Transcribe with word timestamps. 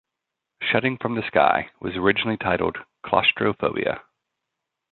"Shutting 0.63 0.97
from 0.97 1.13
the 1.13 1.21
Sky" 1.27 1.69
was 1.79 1.95
originally 1.95 2.35
titled 2.35 2.79
"Claustro 3.05 3.53
Phobia". 3.55 4.01